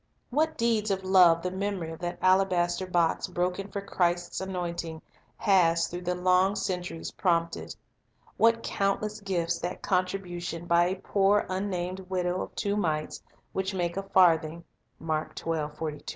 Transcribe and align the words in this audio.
What 0.31 0.57
deeds 0.57 0.89
of 0.89 1.03
love 1.03 1.43
the 1.43 1.51
memory 1.51 1.91
of 1.91 1.99
that 1.99 2.17
alabaster 2.23 2.87
box 2.87 3.27
broken 3.27 3.67
for 3.67 3.81
Christ's 3.81 4.41
anointing 4.41 5.03
has 5.37 5.85
through 5.87 6.01
the 6.01 6.15
long 6.15 6.55
centuries 6.55 7.11
prompted! 7.11 7.75
What 8.35 8.63
countless 8.63 9.19
gifts 9.19 9.59
that 9.59 9.83
contri 9.83 10.19
bution, 10.25 10.67
by 10.67 10.85
a 10.87 10.95
poor 10.95 11.45
unnamed 11.49 11.99
widow, 12.09 12.41
of 12.41 12.55
"two 12.55 12.75
mites, 12.75 13.21
which 13.53 13.75
make 13.75 13.95
a 13.95 14.01
farthing,"" 14.01 14.63
has 14.63 14.63
brought 15.05 15.35
to 15.35 15.43
the 15.45 15.49
Saviour's 15.69 15.77
cause! 15.77 16.03